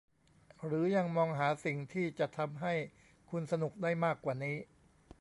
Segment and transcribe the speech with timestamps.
[0.65, 2.73] หรือยังมองหาสิ่งที่จะทำให้
[3.29, 4.57] คุณสนุกได้มากกว่านี้